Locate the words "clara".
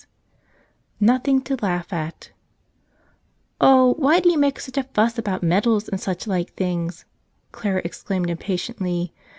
7.51-7.83